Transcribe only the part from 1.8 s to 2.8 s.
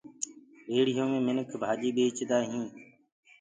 ٻيڪدآ هينٚ